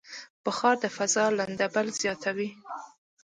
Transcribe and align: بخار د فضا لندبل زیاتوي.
بخار 0.45 0.75
د 0.83 0.85
فضا 0.97 1.25
لندبل 1.39 1.87
زیاتوي. 2.01 2.49